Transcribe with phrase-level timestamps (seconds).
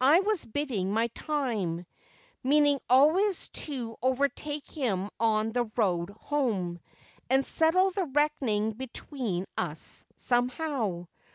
[0.00, 1.84] I was biding my time;
[2.42, 6.80] meaning always to overtake him on the road home,
[7.28, 11.08] and settle the reckoning between us— somehow.